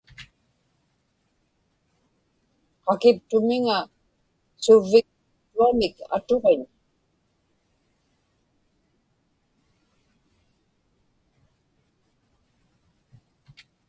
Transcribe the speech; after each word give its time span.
qakiptumiŋa 2.85 3.77
suvvigmiittuamik 4.63 5.95
atuġiñ 6.15 6.61